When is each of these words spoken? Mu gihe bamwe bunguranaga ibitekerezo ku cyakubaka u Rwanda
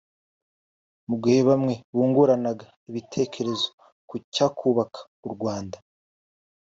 Mu 1.07 1.15
gihe 1.23 1.39
bamwe 1.49 1.73
bunguranaga 1.95 2.65
ibitekerezo 2.89 3.67
ku 4.09 4.15
cyakubaka 4.33 4.99
u 5.27 5.29
Rwanda 5.33 5.77